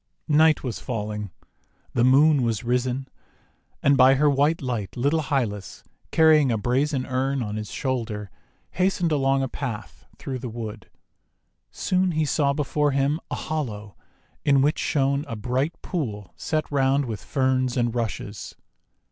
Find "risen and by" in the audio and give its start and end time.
2.63-4.15